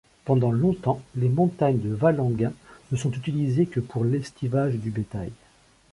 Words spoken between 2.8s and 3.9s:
ne sont utilisées que